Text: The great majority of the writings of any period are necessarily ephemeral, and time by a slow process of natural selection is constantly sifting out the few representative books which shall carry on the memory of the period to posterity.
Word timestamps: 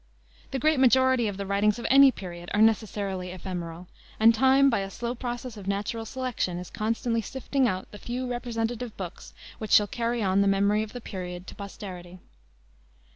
The 0.49 0.57
great 0.57 0.79
majority 0.79 1.27
of 1.27 1.37
the 1.37 1.45
writings 1.45 1.77
of 1.77 1.85
any 1.87 2.09
period 2.11 2.49
are 2.55 2.61
necessarily 2.63 3.29
ephemeral, 3.29 3.87
and 4.19 4.33
time 4.33 4.67
by 4.67 4.79
a 4.79 4.89
slow 4.89 5.13
process 5.13 5.57
of 5.57 5.67
natural 5.67 6.05
selection 6.05 6.57
is 6.57 6.71
constantly 6.71 7.21
sifting 7.21 7.67
out 7.67 7.91
the 7.91 7.99
few 7.99 8.25
representative 8.27 8.97
books 8.97 9.35
which 9.59 9.69
shall 9.69 9.85
carry 9.85 10.23
on 10.23 10.41
the 10.41 10.47
memory 10.47 10.81
of 10.81 10.93
the 10.93 11.01
period 11.01 11.45
to 11.45 11.53
posterity. 11.55 12.17